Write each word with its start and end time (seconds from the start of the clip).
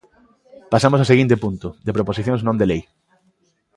Pasamos 0.73 0.99
ao 0.99 1.09
seguinte 1.11 1.35
punto, 1.43 1.67
de 1.85 1.95
proposicións 1.97 2.41
non 2.43 2.59
de 2.59 2.69
lei. 2.71 2.81